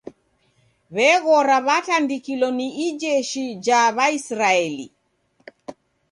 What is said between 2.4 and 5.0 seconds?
ni ijeshi ja w'aisraeli